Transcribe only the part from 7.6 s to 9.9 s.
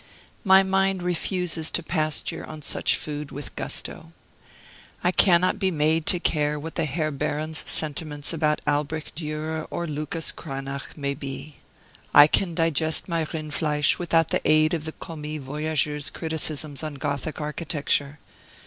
sentiments about Albert Durer or